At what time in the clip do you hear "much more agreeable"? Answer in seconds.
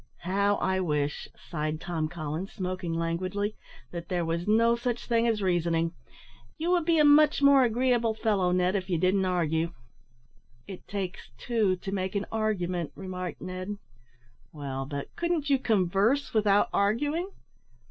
7.05-8.15